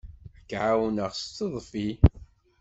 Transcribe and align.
Ad 0.37 0.43
k-ɛawneɣ 0.49 1.11
s 1.19 1.21
teḍfi. 1.35 1.89